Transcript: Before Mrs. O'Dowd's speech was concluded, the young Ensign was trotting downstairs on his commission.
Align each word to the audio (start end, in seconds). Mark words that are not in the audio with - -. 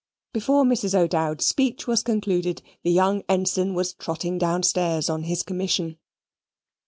Before 0.33 0.63
Mrs. 0.63 0.95
O'Dowd's 0.95 1.45
speech 1.45 1.85
was 1.85 2.01
concluded, 2.01 2.63
the 2.81 2.89
young 2.89 3.21
Ensign 3.29 3.75
was 3.75 3.93
trotting 3.93 4.39
downstairs 4.39 5.11
on 5.11 5.25
his 5.25 5.43
commission. 5.43 5.99